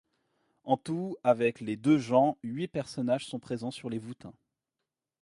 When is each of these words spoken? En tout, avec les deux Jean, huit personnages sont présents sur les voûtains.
En 0.63 0.77
tout, 0.77 1.15
avec 1.23 1.59
les 1.61 1.77
deux 1.77 1.99
Jean, 1.99 2.35
huit 2.41 2.67
personnages 2.69 3.27
sont 3.27 3.37
présents 3.37 3.69
sur 3.69 3.87
les 3.87 3.99
voûtains. 3.99 4.33